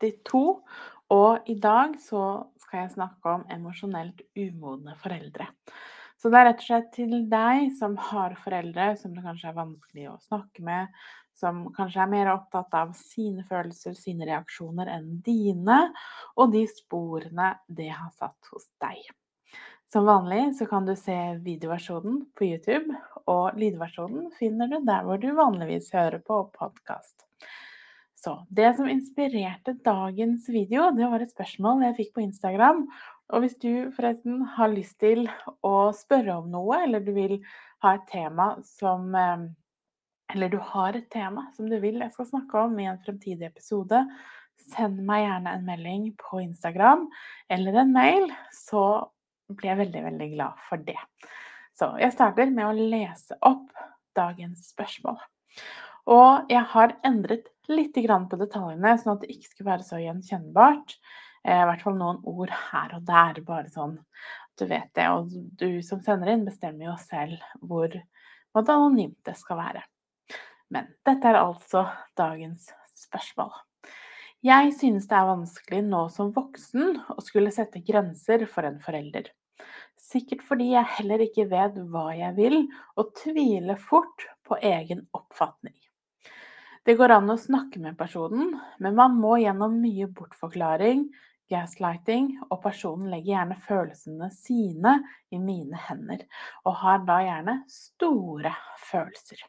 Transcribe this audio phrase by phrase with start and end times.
[0.00, 0.42] 82.
[1.14, 2.24] Og i dag så
[2.62, 5.48] skal jeg snakke om emosjonelt umodne foreldre.
[6.20, 9.56] Så det er rett og slett til deg som har foreldre som det kanskje er
[9.56, 10.90] vanskelig å snakke med,
[11.40, 15.78] som kanskje er mer opptatt av sine følelser, sine reaksjoner enn dine,
[16.36, 19.00] og de sporene det har satt hos deg.
[19.90, 25.18] Som vanlig så kan du se videoversjonen på YouTube, og lydversjonen finner du der hvor
[25.18, 27.29] du vanligvis hører på podkast.
[28.20, 32.82] Så det som inspirerte dagens video, det var et spørsmål jeg fikk på Instagram.
[33.32, 35.24] Og hvis du forresten har lyst til
[35.64, 37.38] å spørre om noe, eller du vil
[37.80, 39.48] ha et tema som eh,
[40.30, 43.48] Eller du har et tema som du vil jeg skal snakke om i en fremtidig
[43.48, 44.04] episode,
[44.70, 47.08] send meg gjerne en melding på Instagram
[47.50, 49.10] eller en mail, så
[49.50, 51.00] blir jeg veldig, veldig glad for det.
[51.74, 53.72] Så jeg starter med å lese opp
[54.14, 55.18] dagens spørsmål.
[56.10, 60.96] Og jeg har endret litt på detaljene, sånn at det ikke skal være så gjenkjennbart.
[61.44, 65.08] Eh, I hvert fall noen ord her og der, bare sånn at du vet det.
[65.08, 67.96] Og du som sender inn, bestemmer jo selv hvor
[68.54, 69.82] anonymt det skal være.
[70.70, 71.86] Men dette er altså
[72.18, 73.52] dagens spørsmål.
[74.40, 79.26] Jeg synes det er vanskelig nå som voksen å skulle sette grenser for en forelder.
[80.00, 82.62] Sikkert fordi jeg heller ikke vet hva jeg vil,
[82.96, 85.76] og tviler fort på egen oppfatning.
[86.86, 91.04] Det går an å snakke med personen, men man må gjennom mye bortforklaring,
[91.50, 94.94] gaslighting, og personen legger gjerne følelsene sine
[95.28, 96.24] i mine hender,
[96.64, 98.54] og har da gjerne store
[98.88, 99.44] følelser.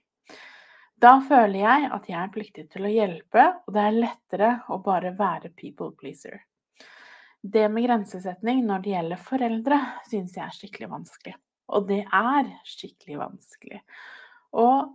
[1.02, 4.82] Da føler jeg at jeg er pliktig til å hjelpe, og det er lettere å
[4.84, 6.44] bare være people pleaser.
[7.42, 9.80] Det med grensesetning når det gjelder foreldre,
[10.12, 11.40] synes jeg er skikkelig vanskelig.
[11.74, 13.80] Og det er skikkelig vanskelig.
[14.62, 14.92] Og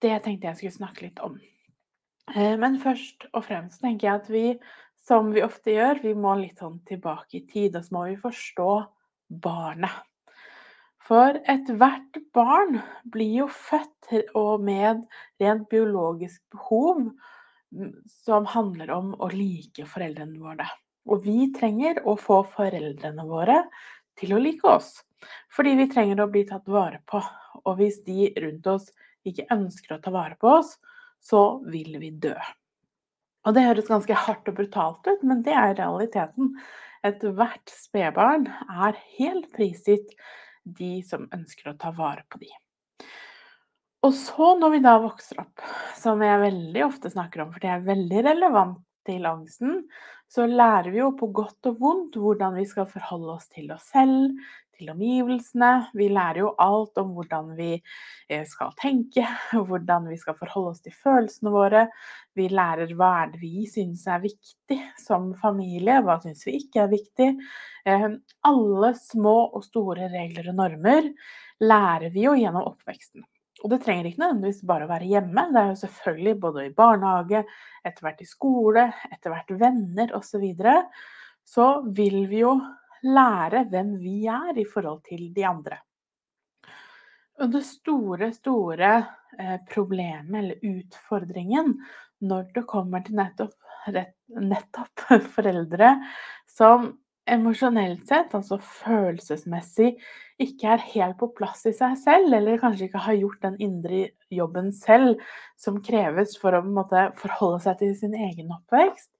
[0.00, 1.34] det tenkte jeg skulle snakke litt om.
[2.34, 4.44] Eh, men først og fremst tenker jeg at vi,
[5.06, 7.76] som vi ofte gjør, vi må litt sånn tilbake i tid.
[7.76, 8.70] Og så må vi forstå
[9.42, 10.06] barnet.
[11.10, 12.78] For ethvert barn
[13.10, 15.02] blir jo født og med
[15.42, 17.08] rent biologisk behov
[18.24, 20.68] som handler om å like foreldrene våre.
[21.10, 23.64] Og vi trenger å få foreldrene våre
[24.18, 25.00] til å like oss.
[25.50, 27.20] Fordi vi trenger å bli tatt vare på.
[27.64, 28.90] Og hvis de rundt oss
[29.26, 30.76] ikke ønsker å ta vare på oss,
[31.20, 32.34] så vil vi dø.
[33.46, 36.54] Og det høres ganske hardt og brutalt ut, men det er realiteten.
[37.06, 40.12] Ethvert spedbarn er helt prisgitt
[40.64, 42.50] de som ønsker å ta vare på de.
[44.04, 45.64] Og så når vi da vokser opp,
[45.96, 49.82] som jeg veldig ofte snakker om, for det er veldig relevant til angsten,
[50.30, 53.88] så lærer vi jo på godt og vondt hvordan vi skal forholde oss til oss
[53.92, 54.36] selv,
[54.80, 55.70] til omgivelsene.
[55.96, 59.26] Vi lærer jo alt om hvordan vi eh, skal tenke,
[59.68, 61.86] hvordan vi skal forholde oss til følelsene våre.
[62.38, 66.84] Vi lærer hva er det vi syns er viktig som familie, hva syns vi ikke
[66.86, 67.28] er viktig.
[67.88, 71.12] Ehm, alle små og store regler og normer
[71.60, 73.26] lærer vi jo gjennom oppveksten.
[73.60, 75.46] Og det trenger ikke nødvendigvis bare å være hjemme.
[75.52, 77.42] Det er jo selvfølgelig både i barnehage,
[77.84, 80.30] etter hvert i skole, etter hvert venner osv.
[80.30, 80.76] Så, videre,
[81.44, 82.54] så vil vi jo
[83.06, 85.80] lære hvem vi er i forhold til de andre.
[87.40, 88.92] Og det store, store
[89.38, 91.78] eh, problemet eller utfordringen
[92.20, 93.54] når det kommer til nettopp,
[94.36, 95.06] nettopp
[95.36, 95.94] foreldre
[96.50, 96.92] som
[97.30, 99.92] emosjonelt sett, altså følelsesmessig,
[100.40, 104.00] ikke er helt på plass i seg selv, eller kanskje ikke har gjort den indre
[104.34, 105.20] jobben selv
[105.60, 109.12] som kreves for å måte, forholde seg til sin egen oppvekst,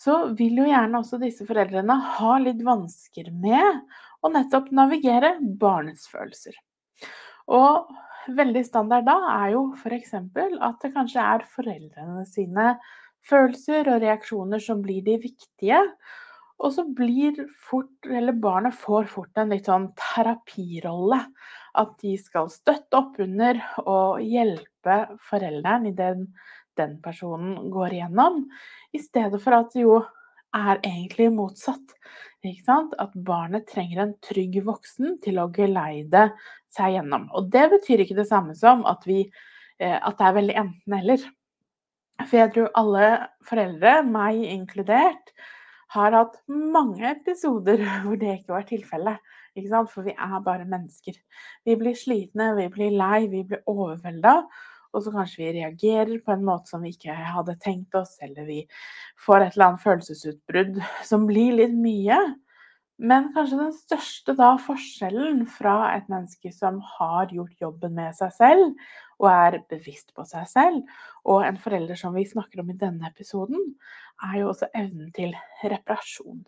[0.00, 3.80] så vil jo gjerne også disse foreldrene ha litt vansker med
[4.24, 6.56] å nettopp navigere barnets følelser.
[7.46, 7.88] Og
[8.36, 10.14] veldig standard da er jo f.eks.
[10.16, 12.76] at det kanskje er foreldrene sine
[13.26, 15.80] følelser og reaksjoner som blir de viktige.
[16.56, 21.20] Og så blir fort, eller barnet får fort en litt sånn terapirolle.
[21.76, 26.30] At de skal støtte opp under og hjelpe forelderen i den
[26.78, 28.44] den personen går igjennom,
[28.92, 30.00] i stedet for at det jo
[30.56, 31.96] er egentlig motsatt.
[32.46, 36.28] At barnet trenger en trygg voksen til å geleide
[36.70, 37.26] seg gjennom.
[37.34, 39.24] Og det betyr ikke det samme som at, vi,
[39.82, 41.24] eh, at det er veldig enten-eller.
[42.22, 43.08] For jeg tror alle
[43.48, 45.34] foreldre, meg inkludert,
[45.94, 49.34] har hatt mange episoder hvor det ikke var tilfellet.
[49.56, 51.16] For vi er bare mennesker.
[51.64, 54.42] Vi blir slitne, vi blir lei, vi blir overvelda.
[54.96, 58.48] Og så kanskje vi reagerer på en måte som vi ikke hadde tenkt oss, eller
[58.48, 58.62] vi
[59.26, 62.18] får et eller annet følelsesutbrudd som blir litt mye.
[62.96, 68.32] Men kanskje den største da forskjellen fra et menneske som har gjort jobben med seg
[68.38, 68.70] selv,
[69.20, 70.80] og er bevisst på seg selv,
[71.28, 73.74] og en forelder som vi snakker om i denne episoden,
[74.24, 76.46] er jo også evnen til reparasjon.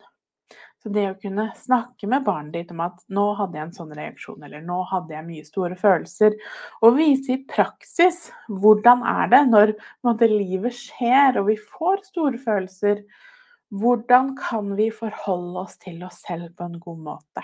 [0.79, 3.95] Så det å kunne snakke med barnet ditt om at 'nå hadde jeg en sånn
[3.97, 6.37] reaksjon', eller 'nå hadde jeg mye store følelser',
[6.81, 9.73] og vise i praksis hvordan er det når
[10.07, 13.03] måte, livet skjer og vi får store følelser,
[13.75, 17.43] hvordan kan vi forholde oss til oss selv på en god måte?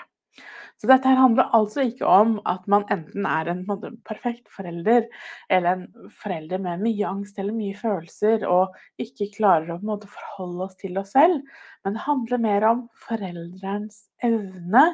[0.82, 3.62] Så dette her handler altså ikke om at man enten er en,
[4.08, 5.06] perfekt forelder,
[5.50, 10.68] eller en forelder med mye angst eller mye følelser og ikke klarer å måte, forholde
[10.68, 11.40] oss til oss selv,
[11.86, 14.86] men det handler mer om forelderens evne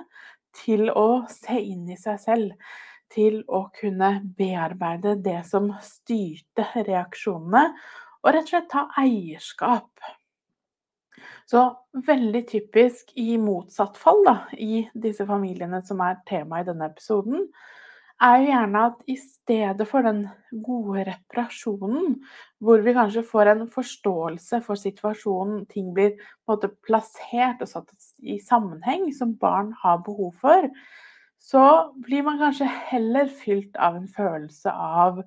[0.61, 2.71] til å se inn i seg selv.
[3.11, 7.73] Til å kunne bearbeide det som styrte reaksjonene,
[8.21, 9.89] og rett og slett ta eierskap
[11.51, 11.65] så
[12.07, 17.49] veldig typisk i motsatt fall da, i disse familiene som er tema i denne episoden,
[18.21, 20.21] er jo gjerne at i stedet for den
[20.63, 22.19] gode reparasjonen,
[22.61, 27.71] hvor vi kanskje får en forståelse for situasjonen, ting blir på en måte plassert og
[27.71, 30.69] satt i sammenheng som barn har behov for,
[31.41, 31.65] så
[32.05, 35.23] blir man kanskje heller fylt av en følelse av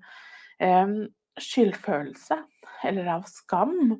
[0.62, 0.94] eh,
[1.42, 2.38] skyldfølelse
[2.86, 3.96] eller av skam.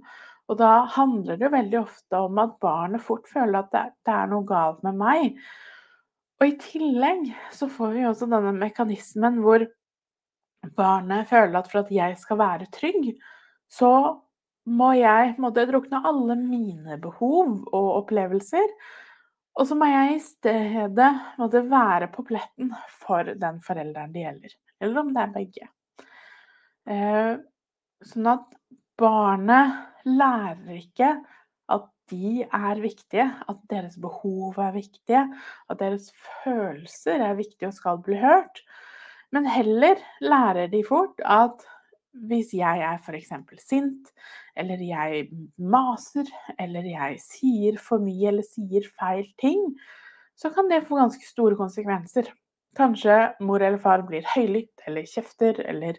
[0.50, 4.44] Og da handler det veldig ofte om at barnet fort føler at det, er noe
[4.49, 5.38] galt med meg.
[6.41, 9.64] Og i tillegg så får vi også denne mekanismen hvor
[10.76, 13.14] barnet føler at for at jeg skal være trygg,
[13.73, 13.93] så
[14.64, 18.69] må jeg måtte drukne alle mine behov og opplevelser.
[19.55, 22.73] Og så må jeg i stedet måtte være på pletten
[23.05, 24.55] for den forelderen det gjelder.
[24.82, 25.69] Eller om det er begge.
[26.91, 27.35] Eh,
[28.05, 28.49] sånn at
[29.00, 29.75] barnet
[30.06, 31.11] lærer ikke
[31.73, 35.25] at de er viktige, at deres behov er viktige,
[35.70, 36.11] at deres
[36.44, 38.61] følelser er viktige og skal bli hørt.
[39.32, 41.64] Men heller lærer de fort at
[42.14, 43.32] hvis jeg er f.eks.
[43.58, 44.12] sint,
[44.56, 45.26] eller jeg
[45.58, 49.73] maser, eller jeg sier for mye eller sier feil ting,
[50.38, 52.31] så kan det få ganske store konsekvenser.
[52.79, 55.99] Kanskje mor eller far blir høylytt eller kjefter eller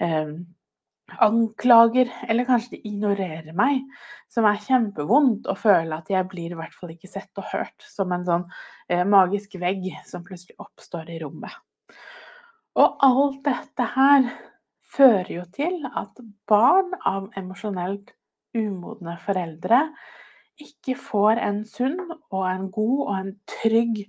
[0.00, 0.32] eh,
[1.18, 3.82] anklager, eller kanskje de ignorerer meg,
[4.30, 7.76] som er kjempevondt å føle at jeg blir i hvert fall ikke sett og hørt,
[7.82, 8.46] som en sånn
[8.88, 11.54] eh, magisk vegg som plutselig oppstår i rommet.
[12.78, 14.30] Og alt dette her
[14.90, 18.14] fører jo til at barn av emosjonelt
[18.56, 19.84] umodne foreldre
[20.60, 24.02] ikke får en sunn og en god og en trygg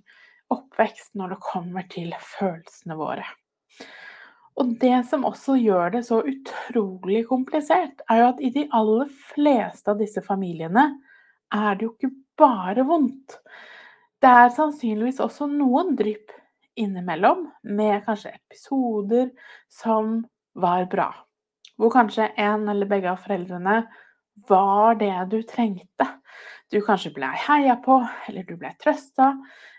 [0.52, 3.26] oppvekst når det kommer til følelsene våre.
[4.60, 9.08] Og det som også gjør det så utrolig komplisert, er jo at i de aller
[9.32, 10.90] fleste av disse familiene
[11.56, 13.40] er det jo ikke bare vondt.
[14.22, 16.36] Det er sannsynligvis også noen drypp
[16.80, 19.32] innimellom med kanskje episoder
[19.72, 20.22] som
[20.54, 21.10] var bra.
[21.80, 23.82] Hvor kanskje en eller begge av foreldrene
[24.48, 26.08] var det du trengte.
[26.72, 27.98] Du kanskje ble heia på,
[28.30, 29.34] eller du ble trøsta,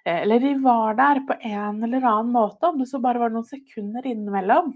[0.04, 3.46] eller de var der på en eller annen måte, om det så bare var noen
[3.46, 4.72] sekunder innimellom.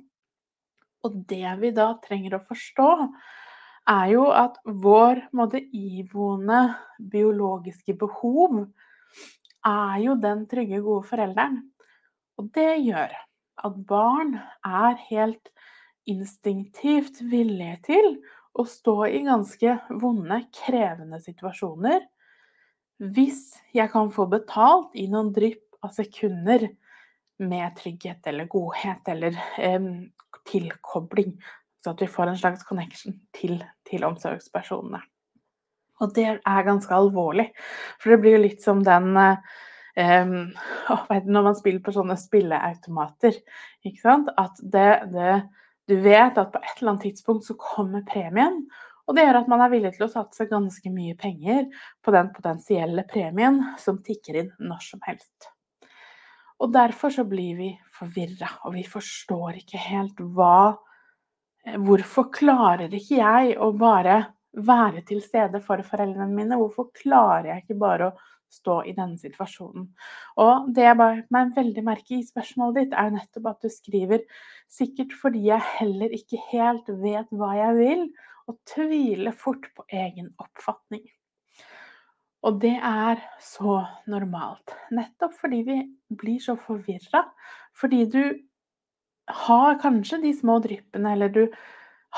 [1.07, 2.91] Og det vi da trenger å forstå,
[3.91, 6.63] er jo at vår måte, iboende
[6.99, 8.65] biologiske behov
[9.67, 11.61] er jo den trygge, gode forelderen.
[12.39, 13.15] Og det gjør
[13.67, 14.35] at barn
[14.67, 15.51] er helt
[16.07, 18.11] instinktivt villige til
[18.57, 22.05] å stå i ganske vonde, krevende situasjoner
[23.03, 26.69] hvis jeg kan få betalt i noen drypp av sekunder
[27.45, 29.91] med trygghet eller godhet eller eh,
[30.49, 31.35] tilkobling,
[31.85, 35.03] så at vi får en slags connection til, til omsorgspersonene.
[36.01, 37.51] Og det er ganske alvorlig,
[38.01, 39.39] for det blir jo litt som den eh,
[41.25, 43.39] Når man spiller på sånne spilleautomater.
[43.87, 45.37] At det, det,
[45.89, 48.67] Du vet at på et eller annet tidspunkt så kommer premien,
[49.07, 51.69] og det gjør at man er villig til å satse ganske mye penger
[52.03, 55.53] på den potensielle premien som tikker inn når som helst.
[56.63, 60.77] Og derfor så blir vi forvirra, og vi forstår ikke helt hva
[61.67, 64.21] Hvorfor klarer ikke jeg å bare
[64.55, 66.59] være til stede for foreldrene mine?
[66.61, 68.13] Hvorfor klarer jeg ikke bare å
[68.55, 69.89] stå i denne situasjonen?
[70.39, 74.23] Og det jeg bare meg veldig merke i spørsmålet ditt, er nettopp at du skriver
[74.71, 78.07] sikkert fordi jeg heller ikke helt vet hva jeg vil,
[78.47, 81.05] og tviler fort på egen oppfatning.
[82.47, 84.75] Og det er så normalt.
[84.95, 85.79] Nettopp fordi vi
[86.19, 87.25] blir så forvirra.
[87.75, 88.23] Fordi du
[89.27, 91.47] har kanskje de små dryppene, eller du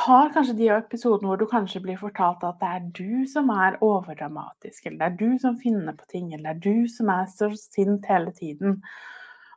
[0.05, 3.79] har kanskje de episodene hvor du kanskje blir fortalt at det er du som er
[3.83, 7.25] overdramatisk, eller det er du som finner på ting, eller det er du som er
[7.33, 8.83] så sint hele tiden.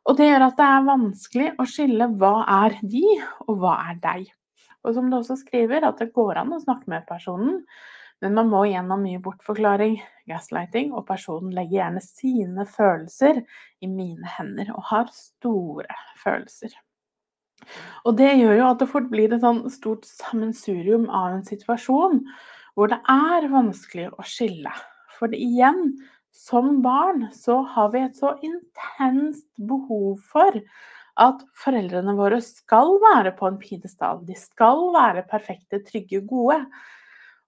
[0.08, 3.04] Og det gjør at det er vanskelig å skille hva er de,
[3.46, 4.32] og hva er deg.
[4.85, 7.61] Og som du også skriver, at det går an å snakke med personen,
[8.21, 9.97] men man må gjennom mye bortforklaring,
[10.29, 13.41] gaslighting, og personen legger gjerne sine følelser
[13.81, 15.89] i mine hender, og har store
[16.21, 16.75] følelser.
[18.05, 22.23] Og det gjør jo at det fort blir et sånn stort sammensurium av en situasjon
[22.77, 24.71] hvor det er vanskelig å skille.
[25.17, 25.91] For igjen,
[26.33, 30.57] som barn så har vi et så intenst behov for
[31.22, 34.24] at foreldrene våre skal være på en pidestall.
[34.25, 36.58] De skal være perfekte, trygge, gode.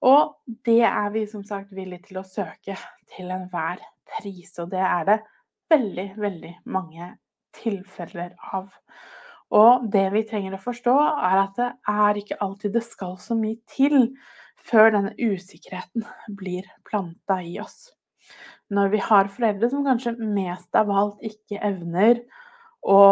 [0.03, 0.35] Og
[0.67, 2.77] det er vi som sagt villige til å søke
[3.15, 3.81] til enhver
[4.17, 4.51] pris.
[4.61, 5.19] Og det er det
[5.73, 7.13] veldig, veldig mange
[7.57, 8.69] tilfeller av.
[9.53, 10.93] Og det vi trenger å forstå,
[11.29, 14.13] er at det er ikke alltid det skal så mye til
[14.63, 16.05] før denne usikkerheten
[16.39, 17.91] blir planta i oss.
[18.73, 22.23] Når vi har foreldre som kanskje mest av alt ikke evner
[22.83, 23.03] å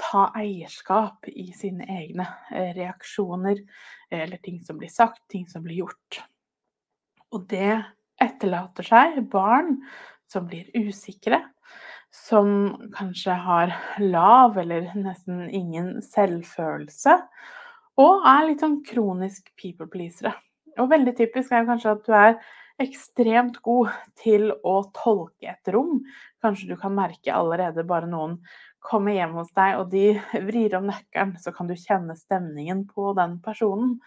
[0.00, 3.60] ta eierskap i sine egne eh, reaksjoner,
[4.10, 6.22] eller ting som blir sagt, ting som blir gjort.
[7.36, 7.76] Og det
[8.22, 9.76] etterlater seg barn
[10.28, 11.42] som blir usikre,
[12.14, 17.18] som kanskje har lav eller nesten ingen selvfølelse,
[17.98, 20.32] og er litt sånn kronisk people pleasere.
[20.78, 22.36] Og veldig typisk er kanskje at du er
[22.78, 25.98] ekstremt god til å tolke et rom.
[26.42, 28.38] Kanskje du kan merke allerede bare noen
[28.88, 30.06] kommer hjem hos deg og de
[30.48, 33.98] vrir om nøkkelen, så kan du kjenne stemningen på den personen.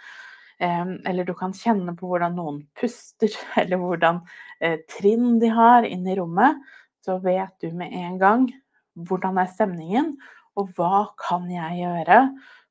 [0.62, 4.20] Eller du kan kjenne på hvordan noen puster, eller hvordan
[4.62, 6.60] eh, trinn de har inn i rommet
[7.06, 8.50] så vet du med en gang
[9.08, 10.14] hvordan er stemningen,
[10.60, 12.20] og hva kan jeg gjøre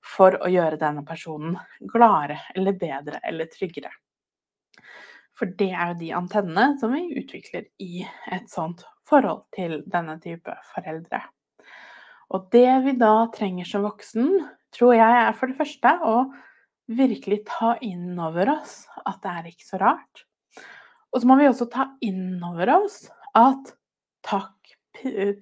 [0.05, 1.57] for å gjøre denne personen
[1.93, 3.91] gladere eller bedre eller tryggere.
[5.37, 10.19] For det er jo de antennene som vi utvikler i et sånt forhold til denne
[10.21, 11.23] type foreldre.
[12.31, 14.31] Og det vi da trenger som voksen,
[14.75, 16.17] tror jeg er for det første å
[16.91, 20.25] virkelig ta inn over oss at det er ikke så rart.
[21.11, 23.03] Og så må vi også ta inn over oss
[23.39, 23.75] at
[24.27, 24.57] takk,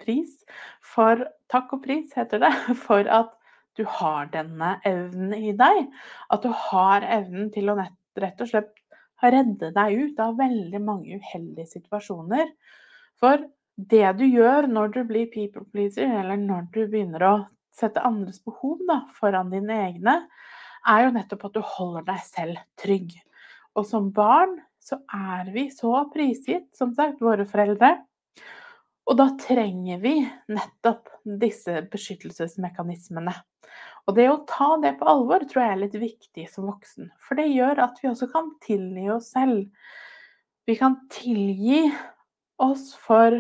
[0.00, 0.44] pris
[0.84, 2.50] for Takk og pris, heter det,
[2.86, 3.32] for at
[3.78, 5.86] du har denne evnen i deg.
[6.28, 8.74] At du har evnen til å rett og slett
[9.22, 12.50] redde deg ut av veldig mange uheldige situasjoner.
[13.18, 13.40] For
[13.78, 17.34] det du gjør når du blir people pleaser, eller når du begynner å
[17.78, 20.16] sette andres behov da, foran dine egne,
[20.88, 23.12] er jo nettopp at du holder deg selv trygg.
[23.78, 27.92] Og som barn så er vi så prisgitt, som sagt, våre foreldre.
[29.08, 30.16] Og da trenger vi
[30.52, 33.34] nettopp disse beskyttelsesmekanismene.
[34.08, 37.12] Og det å ta det på alvor tror jeg er litt viktig som voksen.
[37.20, 39.68] For det gjør at vi også kan tilgi oss selv.
[40.68, 41.86] Vi kan tilgi
[42.64, 43.36] oss for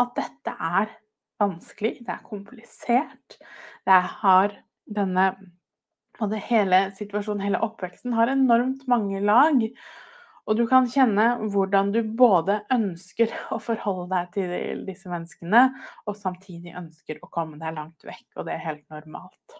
[0.00, 0.94] at dette er
[1.42, 3.38] vanskelig, det er komplisert.
[3.86, 5.34] Det har denne
[6.22, 9.64] Og hele situasjonen, hele oppveksten, har enormt mange lag.
[10.46, 15.64] Og du kan kjenne hvordan du både ønsker å forholde deg til disse menneskene,
[16.06, 19.58] og samtidig ønsker å komme deg langt vekk, og det er helt normalt.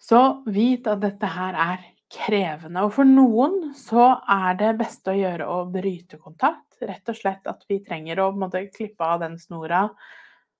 [0.00, 1.84] Så vit at dette her er
[2.14, 2.84] krevende.
[2.86, 6.78] Og for noen så er det beste å gjøre å bryte kontakt.
[6.84, 9.88] Rett og slett at vi trenger å måte, klippe av den snora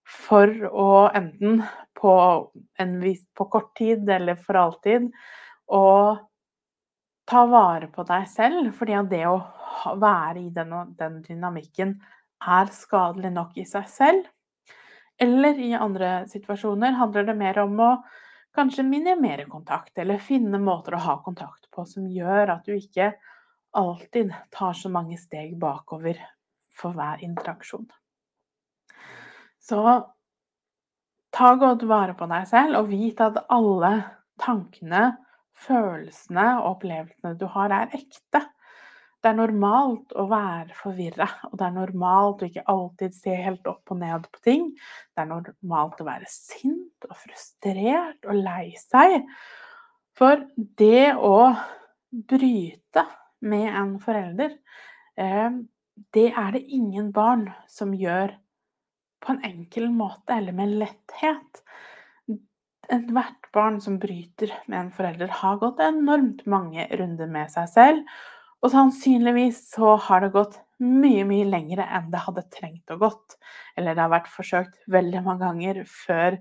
[0.04, 1.62] for å enten
[1.96, 2.14] på,
[2.78, 2.94] en,
[3.34, 5.08] på kort tid eller for alltid
[5.72, 5.86] å
[7.24, 9.38] ta vare på deg selv, fordi det å
[10.00, 11.96] være i den, den dynamikken
[12.44, 14.28] er skadelig nok i seg selv.
[15.20, 17.90] Eller i andre situasjoner handler det mer om å
[18.54, 23.12] kanskje minimere kontakt, eller finne måter å ha kontakt på som gjør at du ikke
[23.74, 26.20] alltid tar så mange steg bakover
[26.74, 27.86] for hver interaksjon.
[29.64, 29.80] Så
[31.34, 33.94] ta godt vare på deg selv, og vit at alle
[34.40, 35.14] tankene
[35.64, 38.42] følelsene og opplevelsene du har, er ekte.
[39.24, 43.70] Det er normalt å være forvirra, og det er normalt å ikke alltid se helt
[43.70, 44.66] opp og ned på ting.
[45.16, 49.24] Det er normalt å være sint og frustrert og lei seg.
[50.14, 50.44] For
[50.76, 51.38] det å
[52.34, 53.06] bryte
[53.48, 54.58] med en forelder,
[55.16, 55.56] eh,
[56.12, 58.36] det er det ingen barn som gjør
[59.24, 61.64] på en enkel måte eller med letthet
[62.92, 68.18] ethvert barn som bryter med en forelder, har gått enormt mange runder med seg selv
[68.64, 73.36] Og sannsynligvis så har det gått mye, mye lengre enn det hadde trengt å gått.
[73.76, 76.38] Eller det har vært forsøkt veldig mange ganger før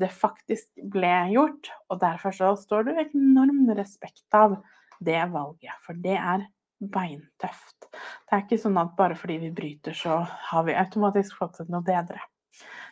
[0.00, 1.70] det faktisk ble gjort.
[1.92, 4.56] Og derfor så står det enorm respekt av
[5.04, 6.48] det valget, for det er
[6.80, 7.88] beintøft.
[7.92, 11.70] Det er ikke sånn at bare fordi vi bryter, så har vi automatisk fått til
[11.72, 12.20] noe bedre.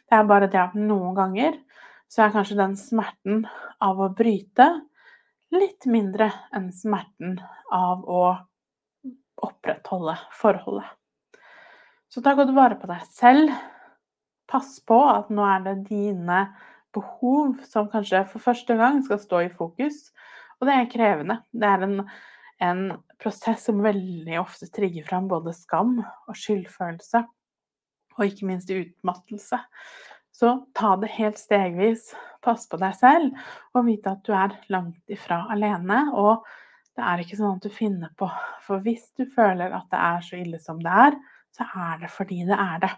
[0.05, 1.57] Det er bare det at noen ganger
[2.13, 3.47] så er kanskje den smerten
[3.83, 4.69] av å bryte
[5.55, 7.39] litt mindre enn smerten
[7.73, 8.25] av å
[9.43, 10.87] opprettholde forholdet.
[12.13, 13.51] Så ta godt vare på deg selv.
[14.51, 16.45] Pass på at nå er det dine
[16.95, 20.13] behov som kanskje for første gang skal stå i fokus.
[20.61, 21.41] Og det er krevende.
[21.51, 21.97] Det er en,
[22.63, 22.85] en
[23.21, 27.25] prosess som veldig ofte trigger fram både skam og skyldfølelse.
[28.15, 29.59] Og ikke minst utmattelse.
[30.35, 32.13] Så ta det helt stegvis.
[32.45, 33.31] Pass på deg selv,
[33.73, 36.03] og vite at du er langt ifra alene.
[36.13, 36.45] Og
[36.95, 38.29] det er ikke sånn at du finner på.
[38.67, 41.17] For hvis du føler at det er så ille som det er,
[41.55, 42.93] så er det fordi det er det.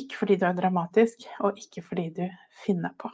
[0.00, 2.24] Ikke fordi du er dramatisk, og ikke fordi du
[2.64, 3.10] finner på.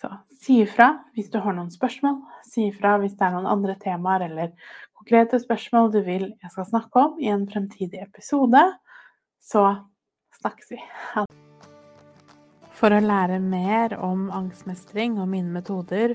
[0.00, 0.08] Så
[0.40, 2.20] si ifra hvis du har noen spørsmål.
[2.46, 4.54] Si ifra hvis det er noen andre temaer eller
[4.96, 8.62] konkrete spørsmål du vil jeg skal snakke om i en fremtidig episode.
[9.40, 9.64] Så
[10.40, 10.80] snakkes vi.
[12.80, 16.14] For å lære mer om angstmestring og mine metoder,